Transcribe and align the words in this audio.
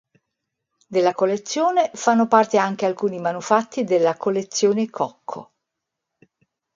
Della 0.87 1.13
collezione 1.13 1.91
fanno 1.93 2.27
parte 2.27 2.57
anche 2.57 2.87
alcuni 2.87 3.19
manufatti 3.19 3.83
della 3.83 4.17
collezione 4.17 4.89
Cocco. 4.89 5.51